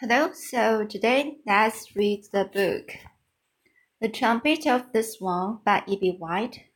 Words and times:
Hello, 0.00 0.30
so 0.32 0.84
today 0.84 1.38
let's 1.44 1.96
read 1.96 2.22
the 2.30 2.44
book 2.44 2.92
The 4.00 4.08
Trumpet 4.08 4.64
of 4.64 4.92
the 4.92 5.02
Swan 5.02 5.58
by 5.64 5.82
E.B. 5.88 6.14
White. 6.20 6.66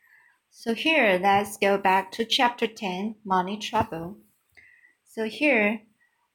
So 0.51 0.75
here 0.75 1.21
let's 1.23 1.57
go 1.57 1.79
back 1.79 2.11
to 2.13 2.25
chapter 2.25 2.67
10, 2.67 3.15
Money 3.25 3.59
Trouble. 3.59 4.17
So 5.05 5.27
here, 5.27 5.83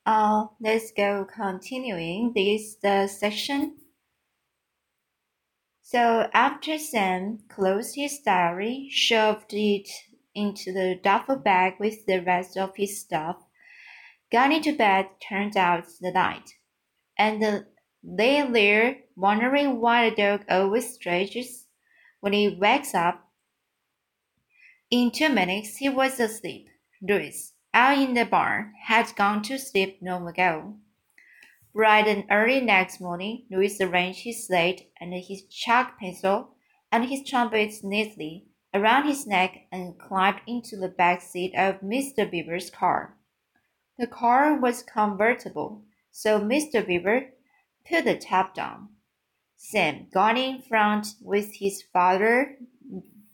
uh, 0.05 0.46
let's 0.62 0.94
go 0.94 1.26
continuing 1.26 2.31
this 2.34 2.77
the 2.81 3.07
section. 3.07 3.75
So 5.81 6.29
after 6.33 6.77
Sam 6.77 7.39
closed 7.49 7.95
his 7.95 8.19
diary, 8.19 8.88
shoved 8.89 9.54
it 9.54 9.89
into 10.33 10.71
the 10.71 10.97
duffel 11.04 11.35
bag 11.35 11.73
with 11.81 12.05
the 12.05 12.21
rest 12.21 12.55
of 12.55 12.77
his 12.77 13.01
stuff, 13.01 13.43
got 14.31 14.54
into 14.54 14.71
bed, 14.71 15.09
turned 15.19 15.57
out 15.57 15.83
the 15.99 16.11
light 16.11 16.54
and 17.18 17.65
lay 18.04 18.42
there 18.51 18.97
wondering 19.15 19.79
why 19.79 20.10
the 20.10 20.15
dog 20.15 20.46
always 20.50 20.93
stretches 20.93 21.65
when 22.19 22.33
he 22.33 22.50
wakes 22.50 22.93
up. 22.93 23.28
In 24.89 25.11
two 25.11 25.29
minutes 25.29 25.78
he 25.78 25.89
was 25.89 26.19
asleep. 26.19 26.69
Louis, 27.01 27.54
out 27.73 27.97
in 27.97 28.14
the 28.14 28.25
barn, 28.25 28.73
had 28.83 29.15
gone 29.15 29.42
to 29.43 29.57
sleep 29.57 30.00
long 30.01 30.28
ago. 30.28 30.75
Bright 31.73 32.08
and 32.08 32.23
early 32.31 32.59
next 32.59 33.00
morning, 33.00 33.45
Louis 33.52 33.80
arranged 33.80 34.23
his 34.23 34.47
slate 34.47 34.89
and 35.00 35.14
his 35.14 35.44
chalk 35.44 36.00
pencil 36.00 36.56
and 36.92 37.06
his 37.06 37.23
trumpets 37.23 37.84
neatly 37.84 38.47
around 38.73 39.08
his 39.08 39.28
neck 39.28 39.67
and 39.72 40.00
climbed 40.00 40.42
into 40.47 40.75
the 40.75 40.88
back 40.88 41.22
seat 41.22 41.53
of 41.56 41.81
Mr. 41.81 42.30
Beaver's 42.30 42.70
car. 42.70 43.16
The 44.00 44.08
car 44.08 44.56
was 44.56 44.84
convertible, 44.84 45.84
so 46.17 46.39
Mr. 46.39 46.84
Beaver 46.84 47.28
put 47.88 48.06
the 48.06 48.17
top 48.17 48.56
down. 48.56 48.89
Sam 49.56 50.08
got 50.12 50.36
in 50.36 50.64
front 50.64 51.09
with 51.22 51.54
his 51.54 51.84
father, 51.94 52.58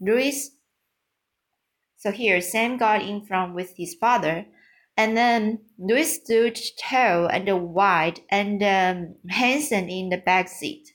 Louis. 0.02 0.50
So 1.96 2.12
here, 2.12 2.42
Sam 2.42 2.76
got 2.76 3.02
in 3.02 3.26
front 3.26 3.56
with 3.56 3.78
his 3.78 3.94
father, 3.94 4.48
and 4.98 5.16
then 5.16 5.60
Louis 5.78 6.14
stood 6.14 6.60
tall 6.78 7.28
and 7.28 7.74
wide 7.74 8.20
and 8.30 8.62
um, 8.62 9.16
handsome 9.30 9.88
in 9.88 10.10
the 10.10 10.18
back 10.18 10.50
seat. 10.50 10.90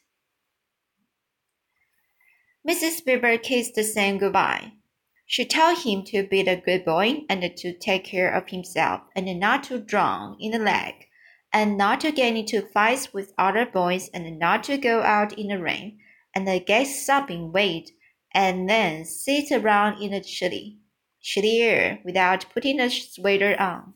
Mrs. 2.68 3.02
Beaver 3.02 3.38
kissed 3.38 3.82
Sam 3.82 4.18
goodbye. 4.18 4.72
She 5.24 5.46
told 5.46 5.78
him 5.78 6.04
to 6.08 6.22
be 6.22 6.40
a 6.40 6.60
good 6.60 6.84
boy 6.84 7.22
and 7.30 7.56
to 7.56 7.72
take 7.72 8.04
care 8.04 8.30
of 8.30 8.50
himself 8.50 9.00
and 9.16 9.40
not 9.40 9.62
to 9.64 9.78
drown 9.78 10.36
in 10.38 10.50
the 10.50 10.58
lake 10.58 11.07
and 11.52 11.76
not 11.76 12.00
to 12.00 12.12
get 12.12 12.36
into 12.36 12.60
fights 12.60 13.12
with 13.12 13.32
other 13.38 13.64
boys 13.64 14.08
and 14.12 14.38
not 14.38 14.62
to 14.64 14.76
go 14.76 15.02
out 15.02 15.32
in 15.38 15.48
the 15.48 15.58
rain 15.58 15.98
and 16.34 16.66
get 16.66 16.86
sopping 16.86 17.52
wet 17.52 17.88
and 18.32 18.68
then 18.68 19.04
sit 19.04 19.50
around 19.50 20.02
in 20.02 20.10
the 20.10 20.20
chilly, 20.20 20.78
chilly 21.20 21.62
air 21.62 22.00
without 22.04 22.44
putting 22.52 22.78
a 22.78 22.90
sweater 22.90 23.58
on, 23.60 23.94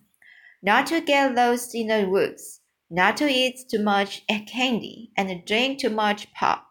not 0.62 0.86
to 0.86 1.00
get 1.00 1.34
lost 1.34 1.74
in 1.74 1.88
the 1.88 2.08
woods, 2.08 2.60
not 2.90 3.16
to 3.16 3.28
eat 3.28 3.58
too 3.70 3.82
much 3.82 4.22
candy 4.46 5.10
and 5.16 5.44
drink 5.46 5.78
too 5.78 5.90
much 5.90 6.32
pop, 6.32 6.66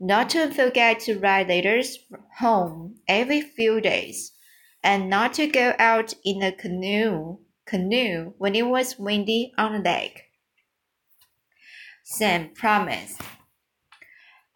not 0.00 0.30
to 0.30 0.50
forget 0.50 1.00
to 1.00 1.18
write 1.18 1.48
letters 1.48 1.98
home 2.38 2.96
every 3.06 3.40
few 3.40 3.80
days, 3.80 4.32
and 4.82 5.10
not 5.10 5.34
to 5.34 5.46
go 5.46 5.74
out 5.78 6.14
in 6.24 6.42
a 6.42 6.52
canoe 6.52 7.38
canoe 7.68 8.32
when 8.38 8.54
it 8.54 8.66
was 8.66 8.98
windy 8.98 9.52
on 9.58 9.72
the 9.72 9.78
lake. 9.78 10.24
Sam 12.02 12.50
promised. 12.54 13.20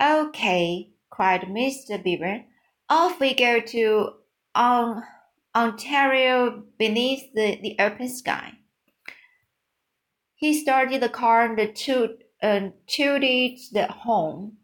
Okay, 0.02 0.90
cried 1.10 1.42
Mr. 1.42 2.02
Beaver. 2.02 2.44
Off 2.88 3.20
we 3.20 3.34
go 3.34 3.60
to 3.60 4.14
um, 4.54 5.02
Ontario 5.54 6.64
beneath 6.78 7.32
the, 7.34 7.58
the 7.62 7.76
open 7.78 8.08
sky. 8.08 8.52
He 10.34 10.58
started 10.58 11.02
the 11.02 11.08
car 11.08 11.44
and 11.44 11.76
toot, 11.76 12.24
uh, 12.42 12.70
tooted 12.86 13.60
the 13.72 13.86
home. 13.86 14.56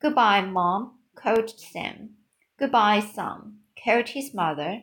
Goodbye, 0.00 0.42
Mom, 0.42 0.98
called 1.16 1.50
Sam. 1.50 2.10
Goodbye, 2.58 3.00
son, 3.00 3.58
called 3.82 4.08
his 4.08 4.32
mother. 4.32 4.82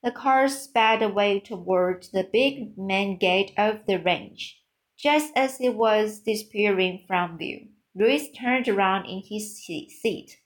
The 0.00 0.12
car 0.12 0.46
sped 0.46 1.02
away 1.02 1.40
toward 1.40 2.06
the 2.12 2.22
big 2.22 2.78
main 2.78 3.18
gate 3.18 3.52
of 3.56 3.84
the 3.86 3.98
ranch. 3.98 4.62
Just 4.96 5.32
as 5.36 5.60
it 5.60 5.74
was 5.74 6.20
disappearing 6.20 7.04
from 7.06 7.36
view, 7.36 7.68
Louis 7.96 8.30
turned 8.30 8.68
around 8.68 9.06
in 9.06 9.22
his 9.24 9.56
seat 9.56 10.38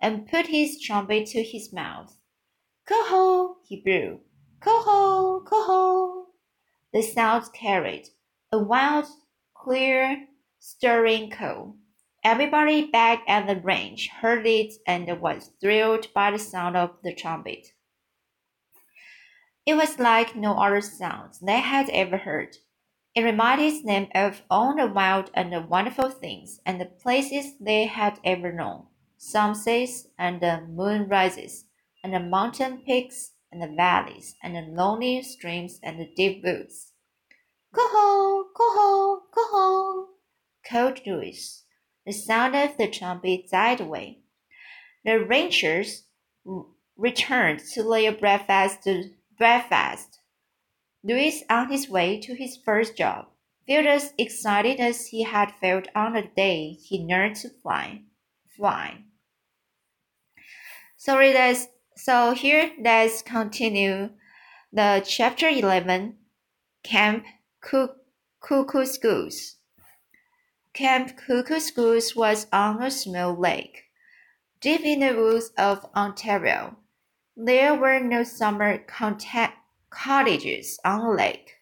and 0.00 0.28
put 0.28 0.46
his 0.46 0.80
trumpet 0.80 1.26
to 1.26 1.42
his 1.42 1.72
mouth. 1.72 2.16
Coho! 2.86 3.56
he 3.64 3.80
blew. 3.80 4.20
Coho! 4.60 5.40
Coho! 5.40 6.26
The 6.92 7.02
sound 7.02 7.52
carried 7.52 8.08
a 8.52 8.58
wild, 8.58 9.06
clear, 9.54 10.28
stirring 10.60 11.30
call. 11.30 11.76
Everybody 12.22 12.86
back 12.86 13.24
at 13.28 13.48
the 13.48 13.56
ranch 13.60 14.08
heard 14.08 14.46
it 14.46 14.74
and 14.86 15.20
was 15.20 15.50
thrilled 15.60 16.12
by 16.14 16.30
the 16.30 16.38
sound 16.38 16.76
of 16.76 16.96
the 17.02 17.14
trumpet. 17.14 17.72
It 19.68 19.76
was 19.76 19.98
like 19.98 20.34
no 20.34 20.54
other 20.54 20.80
sound 20.80 21.34
they 21.42 21.60
had 21.60 21.90
ever 21.90 22.16
heard. 22.16 22.56
It 23.14 23.20
reminded 23.20 23.84
them 23.84 24.08
of 24.14 24.40
all 24.48 24.74
the 24.74 24.86
wild 24.86 25.30
and 25.34 25.52
the 25.52 25.60
wonderful 25.60 26.08
things 26.08 26.58
and 26.64 26.80
the 26.80 26.86
places 26.86 27.52
they 27.60 27.84
had 27.84 28.18
ever 28.24 28.50
known 28.50 28.86
sunsets 29.18 30.06
and 30.18 30.40
the 30.40 30.62
moon 30.62 31.06
rises, 31.06 31.66
and 32.02 32.14
the 32.14 32.20
mountain 32.20 32.78
peaks 32.78 33.32
and 33.52 33.60
the 33.60 33.68
valleys, 33.76 34.36
and 34.42 34.56
the 34.56 34.62
lonely 34.62 35.20
streams 35.20 35.78
and 35.82 36.00
the 36.00 36.10
deep 36.16 36.42
woods. 36.42 36.94
Coho, 37.74 38.44
coho, 38.56 39.22
coho, 39.30 40.08
called 40.66 41.06
Louis. 41.06 41.64
The 42.06 42.12
sound 42.12 42.56
of 42.56 42.78
the 42.78 42.88
trumpet 42.88 43.50
died 43.50 43.82
away. 43.82 44.20
The 45.04 45.22
rangers 45.22 46.04
returned 46.96 47.60
to 47.74 47.82
their 47.82 48.12
breakfast 48.12 48.88
breakfast. 49.38 50.18
Louis, 51.04 51.44
on 51.48 51.70
his 51.70 51.88
way 51.88 52.20
to 52.20 52.34
his 52.34 52.56
first 52.56 52.96
job, 52.96 53.26
felt 53.66 53.86
as 53.86 54.12
excited 54.18 54.80
as 54.80 55.06
he 55.06 55.22
had 55.22 55.52
felt 55.60 55.86
on 55.94 56.14
the 56.14 56.28
day 56.36 56.72
he 56.72 57.04
learned 57.04 57.36
to 57.36 57.48
fly. 57.48 58.02
Fly. 58.56 59.04
Let's, 61.06 61.68
so 61.96 62.32
here 62.32 62.72
let's 62.82 63.22
continue 63.22 64.10
the 64.72 65.04
chapter 65.06 65.48
11 65.48 66.16
Camp 66.82 67.24
Kookooskoos. 67.62 69.54
Camp 70.74 71.16
Kookooskoos 71.16 72.16
was 72.16 72.46
on 72.52 72.82
a 72.82 72.90
small 72.90 73.38
lake, 73.38 73.84
deep 74.60 74.80
in 74.82 75.00
the 75.00 75.14
woods 75.14 75.52
of 75.56 75.86
Ontario. 75.94 76.76
There 77.40 77.76
were 77.76 78.00
no 78.00 78.24
summer 78.24 78.78
cottages 78.78 80.80
on 80.84 81.04
the 81.04 81.10
lake, 81.10 81.54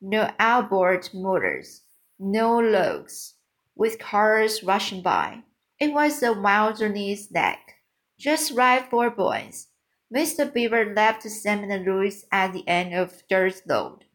no 0.00 0.32
outboard 0.40 1.08
motors, 1.14 1.82
no 2.18 2.58
logs, 2.58 3.34
with 3.76 4.00
cars 4.00 4.64
rushing 4.64 5.02
by. 5.02 5.44
It 5.78 5.92
was 5.92 6.20
a 6.24 6.32
wilderness 6.32 7.30
lake, 7.30 7.76
just 8.18 8.50
right 8.50 8.84
for 8.90 9.08
boys. 9.08 9.68
Mr. 10.12 10.52
Beaver 10.52 10.92
left 10.96 11.22
Sam 11.22 11.62
and 11.62 11.84
Louis 11.84 12.24
at 12.32 12.52
the 12.52 12.66
end 12.66 12.92
of 12.92 13.22
Dirt's 13.28 13.62
Load, 13.64 14.06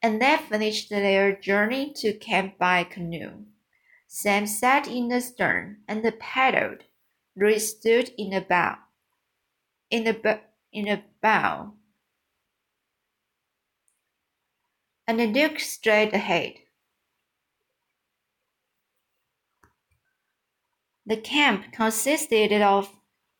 and 0.00 0.22
they 0.22 0.38
finished 0.38 0.88
their 0.88 1.36
journey 1.36 1.92
to 1.96 2.14
camp 2.14 2.56
by 2.56 2.84
canoe. 2.84 3.44
Sam 4.06 4.46
sat 4.46 4.88
in 4.88 5.08
the 5.08 5.20
stern 5.20 5.82
and 5.86 6.02
paddled. 6.18 6.84
Louis 7.36 7.58
stood 7.58 8.12
in 8.16 8.30
the 8.30 8.40
bow 8.40 8.78
in 9.90 10.06
a 10.06 11.04
bow 11.22 11.72
and 15.06 15.34
looked 15.34 15.60
straight 15.60 16.12
ahead. 16.12 16.54
The 21.04 21.16
camp 21.16 21.72
consisted 21.72 22.52
of 22.60 22.90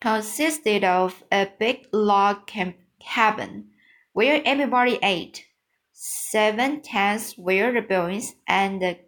consisted 0.00 0.84
of 0.84 1.24
a 1.32 1.48
big 1.58 1.88
log 1.92 2.46
camp 2.46 2.76
cabin 3.00 3.70
where 4.12 4.42
everybody 4.44 4.98
ate. 5.02 5.46
Seven 5.92 6.82
tents 6.82 7.36
where 7.36 7.72
the 7.72 7.80
boys 7.80 8.34
and 8.46 8.80
the 8.80 8.98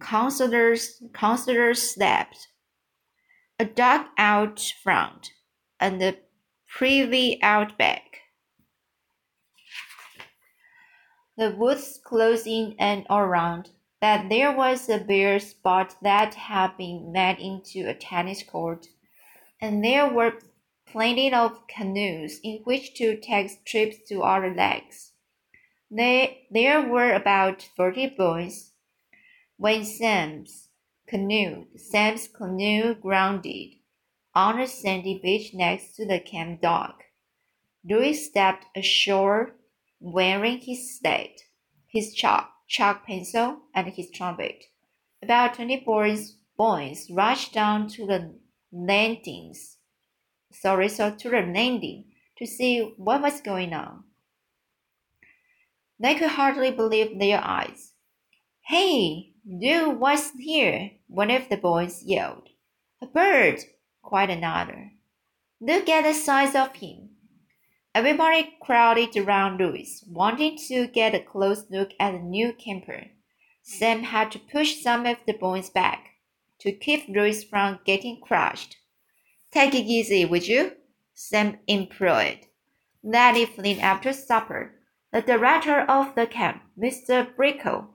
counselors 0.00 1.02
counselors 1.12 1.94
slept. 1.94 2.48
A 3.58 3.64
dog 3.64 4.06
out 4.18 4.72
front, 4.82 5.30
and 5.78 6.00
the 6.00 6.18
privy 6.76 7.38
outback. 7.42 8.02
The 11.38 11.50
woods 11.52 11.98
close 12.04 12.46
in 12.46 12.76
and 12.78 13.06
around, 13.08 13.70
but 13.98 14.28
there 14.28 14.54
was 14.54 14.86
a 14.90 14.98
bare 14.98 15.38
spot 15.38 15.96
that 16.02 16.34
had 16.34 16.76
been 16.76 17.12
made 17.12 17.38
into 17.38 17.88
a 17.88 17.94
tennis 17.94 18.42
court, 18.42 18.88
and 19.58 19.82
there 19.82 20.06
were 20.06 20.34
plenty 20.86 21.32
of 21.32 21.66
canoes 21.66 22.40
in 22.44 22.60
which 22.64 22.92
to 22.96 23.16
take 23.16 23.64
trips 23.64 23.96
to 24.08 24.20
other 24.20 24.52
lakes. 24.54 25.12
They, 25.90 26.46
there 26.50 26.82
were 26.82 27.14
about 27.14 27.66
forty 27.74 28.06
boys. 28.06 28.72
When 29.56 29.86
Sam's 29.86 30.68
canoe, 31.08 31.68
Sam's 31.76 32.28
canoe 32.28 32.94
grounded 32.94 33.75
on 34.36 34.60
a 34.60 34.66
sandy 34.68 35.18
beach 35.22 35.54
next 35.54 35.96
to 35.96 36.04
the 36.04 36.20
camp 36.20 36.60
dock, 36.60 37.04
Louis 37.88 38.12
stepped 38.12 38.66
ashore 38.76 39.54
wearing 39.98 40.58
his 40.58 40.98
slate, 40.98 41.40
his 41.86 42.12
chalk, 42.12 42.50
chalk 42.68 43.06
pencil, 43.06 43.60
and 43.74 43.86
his 43.88 44.10
trumpet. 44.10 44.64
About 45.22 45.54
twenty 45.54 45.78
boys, 45.80 46.36
boys 46.58 47.10
rushed 47.10 47.54
down 47.54 47.88
to 47.88 48.06
the 48.06 48.34
landings. 48.70 49.78
Sorry, 50.52 50.90
so 50.90 51.12
to 51.12 51.30
the 51.30 51.40
landing 51.40 52.04
to 52.36 52.46
see 52.46 52.92
what 52.98 53.22
was 53.22 53.40
going 53.40 53.72
on. 53.72 54.04
They 55.98 56.14
could 56.14 56.32
hardly 56.32 56.72
believe 56.72 57.18
their 57.18 57.40
eyes. 57.42 57.92
Hey, 58.66 59.32
do 59.48 59.88
what's 59.90 60.32
here? 60.38 60.90
One 61.06 61.30
of 61.30 61.48
the 61.48 61.56
boys 61.56 62.02
yelled. 62.04 62.50
A 63.00 63.06
bird, 63.06 63.60
cried 64.06 64.30
another. 64.30 64.92
Look 65.60 65.88
at 65.88 66.04
the 66.04 66.14
size 66.14 66.54
of 66.54 66.76
him. 66.76 67.10
Everybody 67.94 68.56
crowded 68.62 69.16
around 69.16 69.58
Louis, 69.58 70.04
wanting 70.06 70.58
to 70.68 70.86
get 70.86 71.14
a 71.14 71.20
close 71.20 71.64
look 71.70 71.90
at 71.98 72.12
the 72.12 72.18
new 72.18 72.52
camper. 72.52 73.06
Sam 73.62 74.04
had 74.04 74.30
to 74.32 74.38
push 74.38 74.80
some 74.82 75.06
of 75.06 75.16
the 75.26 75.32
boys 75.32 75.70
back 75.70 76.10
to 76.60 76.72
keep 76.72 77.08
Louis 77.08 77.42
from 77.42 77.80
getting 77.84 78.20
crushed. 78.20 78.76
Take 79.50 79.74
it 79.74 79.86
easy, 79.86 80.24
would 80.24 80.46
you? 80.46 80.72
Sam 81.14 81.58
implored. 81.66 82.40
That 83.02 83.36
evening 83.36 83.80
after 83.80 84.12
supper, 84.12 84.74
the 85.12 85.22
director 85.22 85.80
of 85.80 86.14
the 86.14 86.26
camp, 86.26 86.62
Mr. 86.78 87.34
Brickle, 87.34 87.88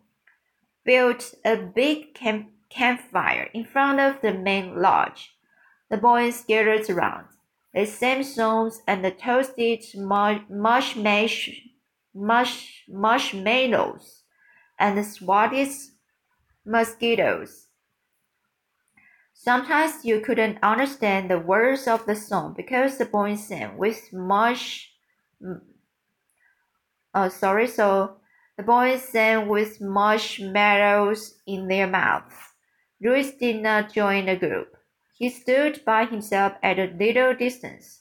built 0.83 1.35
a 1.45 1.57
big 1.57 2.15
camp 2.15 2.49
campfire 2.69 3.49
in 3.53 3.65
front 3.65 3.99
of 3.99 4.21
the 4.21 4.33
main 4.33 4.81
lodge. 4.81 5.35
The 5.91 5.97
boys 5.97 6.43
gathered 6.45 6.89
around. 6.89 7.27
They 7.73 7.85
sang 7.85 8.23
songs 8.23 8.81
and 8.87 9.05
the 9.05 9.11
toasted 9.11 9.83
marshmallows 9.95 11.49
mush, 12.13 12.85
and 14.79 14.97
the 14.97 15.03
swatted 15.03 15.69
mosquitoes. 16.65 17.67
Sometimes 19.33 20.03
you 20.05 20.21
couldn't 20.21 20.57
understand 20.63 21.29
the 21.29 21.39
words 21.39 21.87
of 21.87 22.05
the 22.05 22.15
song 22.15 22.53
because 22.55 22.97
the 22.97 23.05
boys 23.05 23.47
sang 23.47 23.77
with 23.77 24.11
much 24.11 24.87
Oh, 27.13 27.23
uh, 27.23 27.29
sorry. 27.29 27.67
So 27.67 28.17
the 28.57 28.63
boys 28.63 29.01
sang 29.01 29.49
with 29.49 29.81
marshmallows 29.81 31.35
in 31.45 31.67
their 31.67 31.87
mouths. 31.87 32.33
Louis 33.01 33.31
did 33.31 33.61
not 33.61 33.93
join 33.93 34.27
the 34.27 34.37
group. 34.37 34.77
He 35.21 35.29
stood 35.29 35.85
by 35.85 36.05
himself 36.05 36.53
at 36.63 36.79
a 36.79 36.95
little 36.97 37.35
distance. 37.35 37.99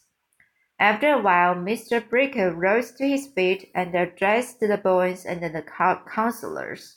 After 0.78 1.12
a 1.12 1.20
while, 1.20 1.54
Mr. 1.54 2.00
Bricker 2.00 2.50
rose 2.50 2.92
to 2.92 3.06
his 3.06 3.26
feet 3.26 3.70
and 3.74 3.94
addressed 3.94 4.58
the 4.60 4.78
boys 4.78 5.26
and 5.26 5.42
the 5.42 5.62
counselors. 5.62 6.96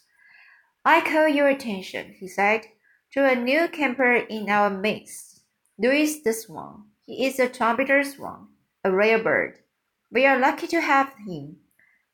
I 0.86 1.02
call 1.02 1.28
your 1.28 1.50
attention, 1.50 2.14
he 2.14 2.30
said, 2.30 2.68
to 3.12 3.30
a 3.30 3.36
new 3.36 3.68
camper 3.68 4.14
in 4.16 4.50
our 4.50 4.70
midst. 4.70 5.42
Louis 5.78 6.22
the 6.24 6.32
Swan. 6.32 6.86
He 7.06 7.26
is 7.26 7.38
a 7.38 7.50
trumpeter 7.50 8.02
swan, 8.06 8.48
a 8.82 8.94
rare 8.94 9.22
bird. 9.22 9.60
We 10.10 10.26
are 10.26 10.40
lucky 10.40 10.68
to 10.68 10.80
have 10.80 11.14
him. 11.28 11.58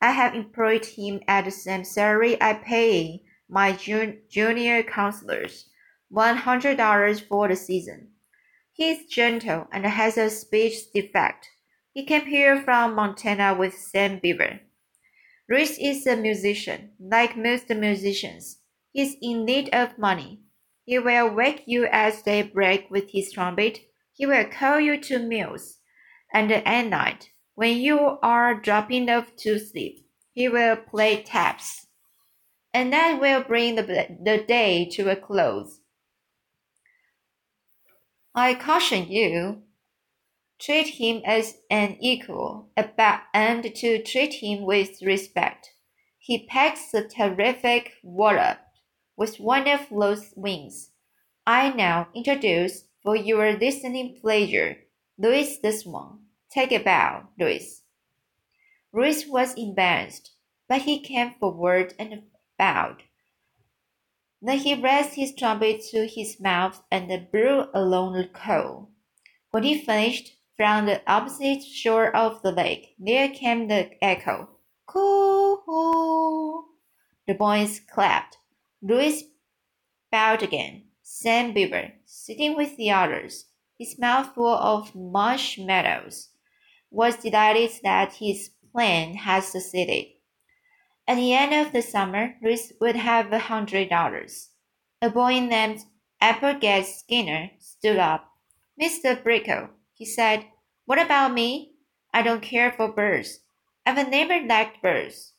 I 0.00 0.10
have 0.10 0.34
employed 0.34 0.84
him 0.84 1.20
at 1.28 1.44
the 1.44 1.52
same 1.52 1.84
salary 1.84 2.42
I 2.42 2.54
pay 2.54 3.22
my 3.48 3.70
jun 3.70 4.22
junior 4.28 4.82
counselors, 4.82 5.69
one 6.10 6.36
hundred 6.36 6.76
dollars 6.76 7.20
for 7.20 7.48
the 7.48 7.56
season. 7.56 8.08
He 8.72 8.90
is 8.90 9.06
gentle 9.06 9.66
and 9.72 9.86
has 9.86 10.18
a 10.18 10.28
speech 10.28 10.92
defect. 10.92 11.48
He 11.92 12.04
came 12.04 12.26
here 12.26 12.60
from 12.62 12.94
Montana 12.94 13.54
with 13.54 13.74
Sam 13.74 14.18
Beaver. 14.22 14.60
Rich 15.48 15.78
is 15.80 16.06
a 16.06 16.16
musician, 16.16 16.90
like 17.00 17.36
most 17.36 17.68
musicians. 17.70 18.58
He 18.92 19.02
is 19.02 19.16
in 19.20 19.44
need 19.44 19.68
of 19.72 19.98
money. 19.98 20.40
He 20.84 20.98
will 20.98 21.34
wake 21.34 21.64
you 21.66 21.86
at 21.86 22.24
daybreak 22.24 22.88
with 22.90 23.10
his 23.10 23.32
trumpet. 23.32 23.80
He 24.12 24.26
will 24.26 24.44
call 24.44 24.80
you 24.80 25.00
to 25.02 25.18
meals. 25.18 25.78
And 26.32 26.52
at 26.52 26.86
night, 26.86 27.30
when 27.54 27.76
you 27.78 28.18
are 28.22 28.54
dropping 28.54 29.10
off 29.10 29.34
to 29.38 29.58
sleep, 29.58 30.06
he 30.32 30.48
will 30.48 30.76
play 30.76 31.22
taps. 31.22 31.86
And 32.72 32.92
that 32.92 33.20
will 33.20 33.42
bring 33.42 33.74
the, 33.74 33.82
the 33.82 34.44
day 34.46 34.88
to 34.92 35.10
a 35.10 35.16
close. 35.16 35.79
I 38.34 38.54
caution 38.54 39.08
you, 39.08 39.62
treat 40.60 40.86
him 40.86 41.22
as 41.24 41.58
an 41.68 41.96
equal 42.00 42.70
and 42.76 43.74
to 43.74 44.02
treat 44.02 44.34
him 44.34 44.62
with 44.62 45.02
respect. 45.02 45.72
He 46.18 46.46
pecks 46.46 46.94
a 46.94 47.08
terrific 47.08 47.94
wallop 48.04 48.58
with 49.16 49.40
one 49.40 49.66
of 49.66 49.88
those 49.90 50.32
wings. 50.36 50.90
I 51.46 51.70
now 51.70 52.08
introduce, 52.14 52.84
for 53.02 53.16
your 53.16 53.52
listening 53.58 54.18
pleasure, 54.20 54.78
Louis 55.18 55.58
the 55.58 55.72
Swan. 55.72 56.20
Take 56.52 56.70
a 56.70 56.78
bow, 56.78 57.28
Louis. 57.38 57.82
Louis 58.92 59.26
was 59.26 59.54
embarrassed, 59.54 60.32
but 60.68 60.82
he 60.82 61.00
came 61.00 61.34
forward 61.40 61.94
and 61.98 62.22
bowed. 62.58 63.02
Then 64.42 64.58
he 64.58 64.74
raised 64.74 65.14
his 65.14 65.34
trumpet 65.34 65.82
to 65.90 66.06
his 66.06 66.40
mouth 66.40 66.82
and 66.90 67.30
blew 67.30 67.66
a 67.74 67.84
the 67.84 68.28
call. 68.32 68.90
When 69.50 69.64
he 69.64 69.84
finished, 69.84 70.36
from 70.56 70.86
the 70.86 71.02
opposite 71.10 71.62
shore 71.62 72.14
of 72.14 72.42
the 72.42 72.52
lake, 72.52 72.94
there 72.98 73.28
came 73.28 73.68
the 73.68 73.90
echo. 74.02 74.48
Coo-hoo! 74.86 76.64
The 77.26 77.34
boys 77.34 77.80
clapped. 77.80 78.38
Louis 78.82 79.24
bowed 80.10 80.42
again. 80.42 80.84
Sam 81.02 81.52
Beaver, 81.52 81.92
sitting 82.04 82.56
with 82.56 82.76
the 82.76 82.90
others, 82.90 83.46
his 83.78 83.98
mouth 83.98 84.34
full 84.34 84.54
of 84.54 84.94
marshmallows, 84.94 86.28
was 86.90 87.16
delighted 87.16 87.72
that 87.82 88.14
his 88.14 88.50
plan 88.72 89.14
had 89.14 89.44
succeeded. 89.44 90.06
At 91.10 91.16
the 91.16 91.34
end 91.34 91.52
of 91.52 91.72
the 91.72 91.82
summer, 91.82 92.36
Ruth 92.40 92.70
would 92.80 92.94
have 92.94 93.32
a 93.32 93.40
hundred 93.40 93.88
dollars. 93.88 94.50
A 95.02 95.10
boy 95.10 95.40
named 95.40 95.84
Applegate 96.20 96.86
Skinner 96.86 97.50
stood 97.58 97.96
up. 97.96 98.30
Mr. 98.80 99.20
Brickle, 99.20 99.70
he 99.92 100.04
said, 100.04 100.46
what 100.84 101.00
about 101.00 101.34
me? 101.34 101.72
I 102.14 102.22
don't 102.22 102.42
care 102.42 102.70
for 102.70 102.92
birds. 102.92 103.40
I've 103.84 104.08
never 104.08 104.46
liked 104.46 104.82
birds. 104.82 105.32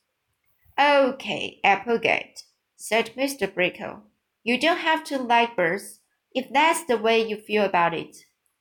Okay, 0.77 1.61
Applegate, 1.63 2.43
said 2.75 3.15
Mr. 3.15 3.49
Brickle. 3.49 4.01
You 4.43 4.59
don't 4.59 4.79
have 4.79 5.05
to 5.05 5.19
like 5.19 5.55
birds 5.55 6.01
if 6.35 6.51
that's 6.51 6.83
the 6.83 6.97
way 6.97 7.25
you 7.25 7.37
feel 7.37 7.63
about 7.63 7.93
it. 7.93 8.17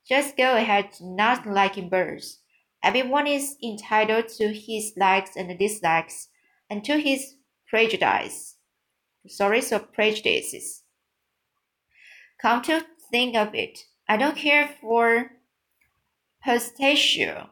Just 0.07 0.37
go 0.37 0.55
ahead 0.55 0.91
not 1.01 1.45
liking 1.45 1.89
birds. 1.89 2.39
Everyone 2.81 3.27
is 3.27 3.57
entitled 3.61 4.29
to 4.37 4.53
his 4.53 4.93
likes 4.95 5.35
and 5.35 5.59
dislikes 5.59 6.29
and 6.71 6.85
to 6.85 6.97
his 6.97 7.35
prejudice. 7.67 8.55
Sorry, 9.27 9.59
so 9.59 9.77
prejudices. 9.77 10.83
Come 12.41 12.61
to 12.61 12.85
think 13.11 13.35
of 13.35 13.53
it, 13.53 13.79
I 14.07 14.15
don't 14.15 14.37
care 14.37 14.69
for 14.79 15.31
pistachio, 16.41 17.49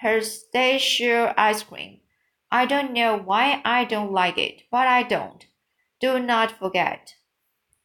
pistachio 0.00 1.32
ice 1.36 1.62
cream. 1.62 2.00
I 2.50 2.66
don't 2.66 2.92
know 2.92 3.16
why 3.16 3.62
I 3.64 3.84
don't 3.84 4.10
like 4.10 4.36
it, 4.36 4.62
but 4.68 4.88
I 4.88 5.04
don't. 5.04 5.46
Do 6.00 6.18
not 6.18 6.58
forget. 6.58 7.14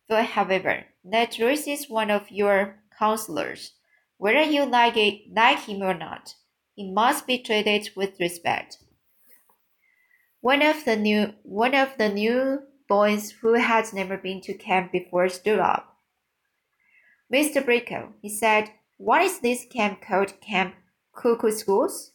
But 0.09 0.25
however, 0.25 0.85
that 1.05 1.37
Ruth 1.37 1.67
is 1.67 1.89
one 1.89 2.09
of 2.09 2.31
your 2.31 2.79
counselors. 2.97 3.73
Whether 4.17 4.41
you 4.41 4.65
like 4.65 4.97
it, 4.97 5.31
like 5.31 5.59
him 5.59 5.83
or 5.83 5.93
not, 5.93 6.33
he 6.73 6.91
must 6.91 7.27
be 7.27 7.37
treated 7.37 7.91
with 7.95 8.19
respect. 8.19 8.79
One 10.41 10.63
of 10.63 10.85
the 10.85 10.97
new 10.97 11.35
one 11.43 11.75
of 11.75 11.97
the 11.99 12.09
new 12.09 12.63
boys 12.89 13.31
who 13.41 13.53
had 13.53 13.93
never 13.93 14.17
been 14.17 14.41
to 14.41 14.53
camp 14.55 14.91
before 14.91 15.29
stood 15.29 15.59
up. 15.59 15.97
Mr. 17.31 17.63
Brickle, 17.63 18.13
he 18.23 18.27
said, 18.27 18.71
what 18.97 19.21
is 19.21 19.39
this 19.39 19.65
camp 19.65 20.01
called 20.01 20.41
Camp 20.41 20.73
Kookooskoos? 21.15 22.11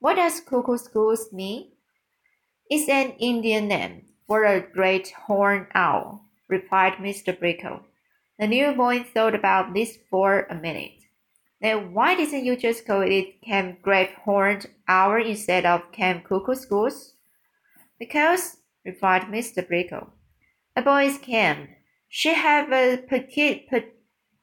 What 0.00 0.16
does 0.16 0.40
Kookooskoos 0.40 1.32
mean? 1.32 1.70
It's 2.68 2.88
an 2.88 3.12
Indian 3.20 3.68
name 3.68 4.06
for 4.26 4.44
a 4.44 4.60
great 4.60 5.12
horned 5.26 5.68
owl, 5.72 6.24
replied 6.48 6.94
Mr. 6.94 7.32
Brickle. 7.38 7.82
The 8.40 8.48
new 8.48 8.72
boy 8.72 9.04
thought 9.04 9.36
about 9.36 9.72
this 9.72 9.98
for 10.10 10.48
a 10.50 10.54
minute. 10.54 10.98
Then 11.60 11.94
why 11.94 12.16
didn't 12.16 12.44
you 12.44 12.56
just 12.56 12.86
call 12.86 13.02
it 13.02 13.40
Camp 13.42 13.82
Great 13.82 14.10
Horned 14.24 14.66
Owl 14.86 15.24
instead 15.24 15.64
of 15.64 15.92
Camp 15.92 16.24
Kookooskoos? 16.24 17.12
Because, 17.98 18.58
replied 18.84 19.22
Mr. 19.22 19.66
Brickle, 19.66 20.10
a 20.76 20.82
boy's 20.82 21.18
camp 21.18 21.70
She 22.08 22.32
have 22.32 22.72
a 22.72 22.96
pe 22.96 23.60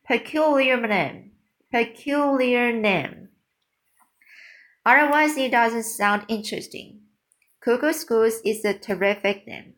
peculiar 0.08 0.88
name. 0.88 1.32
Peculiar 1.72 2.72
name. 2.72 3.30
Otherwise, 4.86 5.36
it 5.38 5.52
doesn't 5.52 5.84
sound 5.84 6.26
interesting. 6.28 7.02
Kookooskoos 7.66 8.40
is 8.46 8.64
a 8.64 8.78
terrific 8.78 9.48
name. 9.48 9.74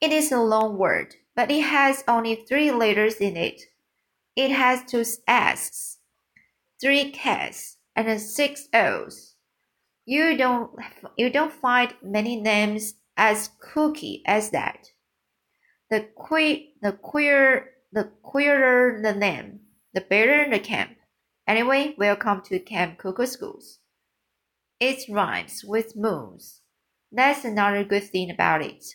It 0.00 0.12
is 0.12 0.32
a 0.32 0.40
long 0.40 0.78
word, 0.78 1.16
but 1.36 1.50
it 1.50 1.62
has 1.62 2.02
only 2.08 2.36
three 2.36 2.70
letters 2.70 3.16
in 3.16 3.36
it. 3.36 3.60
It 4.34 4.50
has 4.50 4.84
two 4.84 5.04
S's, 5.28 5.98
three 6.80 7.10
K's, 7.10 7.76
and 7.94 8.20
six 8.20 8.68
O's. 8.72 9.34
You 10.06 10.36
don't 10.36 10.70
you 11.18 11.28
don't 11.28 11.52
find 11.52 11.94
many 12.02 12.40
names 12.40 12.94
as 13.20 13.50
cookie 13.60 14.22
as 14.26 14.48
that. 14.48 14.92
The 15.90 16.08
que 16.16 16.72
the 16.80 16.92
queer 16.92 17.66
the 17.92 18.10
queerer 18.22 18.98
the 19.02 19.12
name, 19.12 19.60
the 19.92 20.00
better 20.00 20.48
the 20.48 20.58
camp. 20.58 20.96
Anyway, 21.46 21.94
welcome 21.98 22.40
to 22.46 22.58
Camp 22.58 22.98
Kookooskoos. 22.98 23.76
It 24.80 25.04
rhymes 25.10 25.62
with 25.62 25.96
moons. 25.96 26.62
That's 27.12 27.44
another 27.44 27.84
good 27.84 28.04
thing 28.04 28.30
about 28.30 28.62
it. 28.62 28.86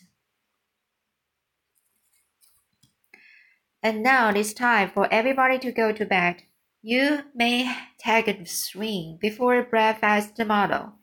And 3.84 4.02
now 4.02 4.32
it's 4.32 4.54
time 4.54 4.90
for 4.90 5.08
everybody 5.14 5.60
to 5.60 5.72
go 5.72 5.92
to 5.92 6.04
bed. 6.04 6.42
You 6.82 7.20
may 7.36 7.72
take 8.00 8.28
a 8.28 8.44
swing 8.48 9.20
before 9.22 9.62
breakfast 9.62 10.36
tomorrow, 10.36 10.94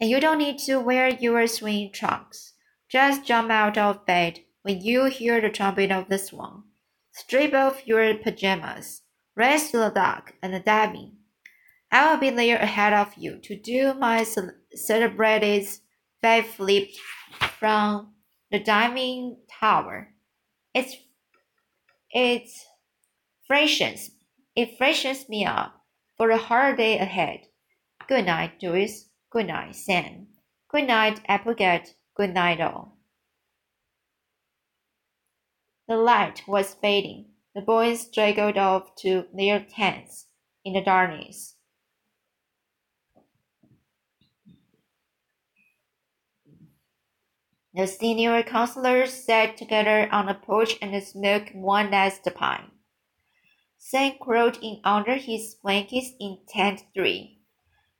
and 0.00 0.10
you 0.10 0.18
don't 0.18 0.38
need 0.38 0.58
to 0.66 0.80
wear 0.80 1.08
your 1.10 1.46
swing 1.46 1.92
trunks. 1.92 2.53
Just 2.88 3.24
jump 3.24 3.50
out 3.50 3.78
of 3.78 4.06
bed 4.06 4.40
when 4.62 4.80
you 4.80 5.06
hear 5.06 5.40
the 5.40 5.50
trumpet 5.50 5.90
of 5.90 6.08
the 6.08 6.18
swan. 6.18 6.64
Strip 7.12 7.54
off 7.54 7.86
your 7.86 8.14
pajamas, 8.16 9.02
race 9.34 9.70
to 9.70 9.78
the 9.78 9.90
dock, 9.90 10.34
and 10.42 10.64
dive 10.64 10.94
in. 10.94 11.12
I 11.90 12.10
will 12.10 12.20
be 12.20 12.30
there 12.30 12.58
ahead 12.58 12.92
of 12.92 13.14
you 13.16 13.38
to 13.42 13.56
do 13.56 13.94
my 13.94 14.24
celebrated 14.74 15.68
five 16.20 16.46
flip 16.46 16.88
from 17.58 18.14
the 18.50 18.58
diving 18.58 19.38
tower. 19.60 20.14
It's 20.74 20.96
it 22.10 22.48
freshens 23.46 24.10
it 24.56 24.78
freshens 24.78 25.28
me 25.28 25.44
up 25.44 25.82
for 26.16 26.28
the 26.28 26.36
hard 26.36 26.76
day 26.76 26.98
ahead. 26.98 27.40
Good 28.06 28.26
night, 28.26 28.60
Joyce. 28.60 29.08
Good 29.30 29.48
night, 29.48 29.74
Sam. 29.74 30.28
Good 30.68 30.86
night, 30.86 31.20
Applegate. 31.26 31.96
Good 32.14 32.32
night, 32.32 32.60
all. 32.60 32.96
The 35.88 35.96
light 35.96 36.42
was 36.46 36.74
fading. 36.74 37.26
The 37.54 37.60
boys 37.60 38.02
straggled 38.02 38.56
off 38.56 38.94
to 38.96 39.26
their 39.34 39.60
tents 39.60 40.26
in 40.64 40.74
the 40.74 40.80
darkness. 40.80 41.56
The 47.74 47.88
senior 47.88 48.40
counselors 48.44 49.12
sat 49.12 49.56
together 49.56 50.08
on 50.12 50.26
the 50.26 50.34
porch 50.34 50.78
and 50.80 51.02
smoked 51.02 51.54
one 51.54 51.90
last 51.90 52.24
pipe. 52.34 52.70
Sam 53.78 54.12
crawled 54.20 54.58
in 54.62 54.80
under 54.84 55.16
his 55.16 55.56
blankets 55.56 56.12
in 56.20 56.38
tent 56.48 56.84
three. 56.94 57.40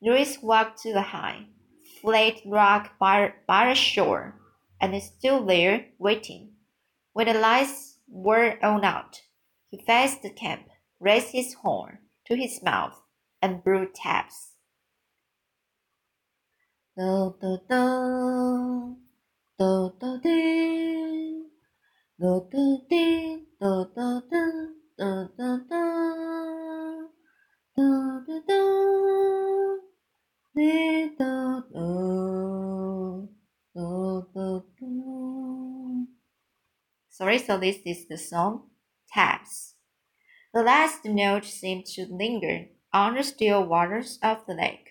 Louis 0.00 0.38
walked 0.40 0.80
to 0.82 0.92
the 0.92 1.02
high, 1.02 1.46
flat 2.04 2.34
rock 2.44 2.92
by, 3.00 3.32
by 3.46 3.70
the 3.70 3.74
shore, 3.74 4.34
and 4.80 5.02
stood 5.02 5.48
there 5.48 5.86
waiting. 5.98 6.52
When 7.14 7.26
the 7.26 7.34
lights 7.34 7.98
were 8.06 8.58
on 8.62 8.84
out, 8.84 9.22
he 9.70 9.82
faced 9.86 10.22
the 10.22 10.30
camp, 10.30 10.66
raised 11.00 11.28
his 11.28 11.54
horn 11.54 11.98
to 12.26 12.36
his 12.36 12.62
mouth, 12.62 13.00
and 13.40 13.64
blew 13.64 13.88
taps. 13.94 14.50
So 37.38 37.58
this 37.58 37.78
is 37.84 38.06
the 38.08 38.18
song 38.18 38.70
Taps. 39.12 39.74
The 40.52 40.62
last 40.62 41.04
note 41.04 41.44
seemed 41.44 41.86
to 41.94 42.06
linger 42.06 42.66
on 42.92 43.14
the 43.14 43.24
still 43.24 43.64
waters 43.64 44.18
of 44.22 44.46
the 44.46 44.54
lake. 44.54 44.90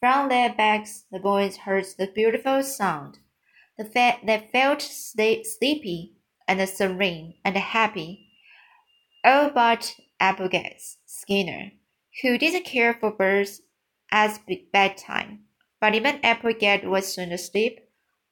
From 0.00 0.28
their 0.28 0.52
backs, 0.54 1.04
the 1.10 1.18
boys 1.18 1.58
heard 1.58 1.86
the 1.98 2.06
beautiful 2.06 2.62
sound 2.62 3.18
they 3.78 4.48
felt 4.52 4.80
sleepy 4.80 6.16
and 6.48 6.68
serene 6.68 7.34
and 7.44 7.56
happy. 7.56 8.30
All 9.24 9.50
but 9.50 9.94
Applegate 10.18 10.80
Skinner, 11.04 11.72
who 12.22 12.38
didn't 12.38 12.64
care 12.64 12.94
for 12.94 13.10
birds 13.10 13.60
as 14.10 14.40
bedtime. 14.72 15.40
But 15.80 15.94
even 15.94 16.20
Applegate 16.24 16.88
was 16.88 17.12
soon 17.12 17.32
asleep, 17.32 17.80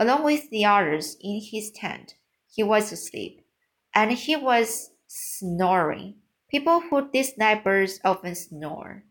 along 0.00 0.24
with 0.24 0.48
the 0.48 0.64
others 0.64 1.16
in 1.20 1.42
his 1.42 1.70
tent. 1.70 2.14
He 2.54 2.62
was 2.62 2.92
asleep, 2.92 3.44
and 3.92 4.12
he 4.12 4.36
was 4.36 4.90
snoring. 5.08 6.14
People 6.48 6.80
who 6.80 7.10
dislike 7.10 7.64
birds 7.64 7.98
often 8.04 8.36
snore. 8.36 9.02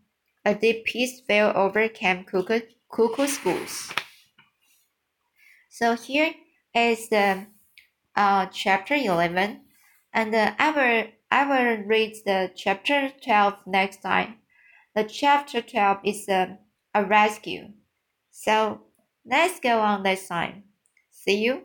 A 0.46 0.54
deep 0.54 0.86
peace 0.86 1.20
fell 1.20 1.52
over 1.54 1.88
Camp 1.88 2.26
Cuckoo, 2.26 2.60
Kookooskoos. 2.90 3.92
So 5.68 5.94
here 5.94 6.32
is 6.74 7.08
the 7.08 7.46
uh, 8.16 8.46
chapter 8.46 8.94
11 8.94 9.60
and 10.12 10.34
uh, 10.34 10.54
I 10.58 10.70
will 10.70 11.10
I 11.30 11.44
will 11.44 11.84
read 11.84 12.14
the 12.24 12.50
chapter 12.54 13.10
12 13.22 13.54
next 13.66 14.02
time. 14.02 14.36
The 14.94 15.04
chapter 15.04 15.60
12 15.60 15.98
is 16.04 16.28
uh, 16.28 16.56
a 16.94 17.04
rescue. 17.04 17.72
So 18.30 18.82
let's 19.26 19.58
go 19.60 19.80
on 19.80 20.02
this 20.02 20.28
time. 20.28 20.64
See 21.10 21.42
you. 21.42 21.64